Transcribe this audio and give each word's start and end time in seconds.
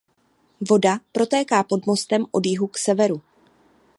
Voda 0.61 0.99
protéká 1.11 1.63
pod 1.63 1.85
mostem 1.85 2.25
od 2.31 2.45
jihu 2.45 2.67
k 2.67 2.77
severu. 2.77 3.21